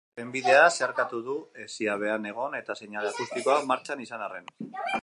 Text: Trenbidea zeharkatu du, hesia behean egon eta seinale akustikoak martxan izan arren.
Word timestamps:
Trenbidea 0.19 0.61
zeharkatu 0.69 1.19
du, 1.27 1.35
hesia 1.65 1.99
behean 2.05 2.27
egon 2.33 2.59
eta 2.63 2.79
seinale 2.81 3.13
akustikoak 3.13 3.65
martxan 3.75 4.05
izan 4.09 4.27
arren. 4.31 4.53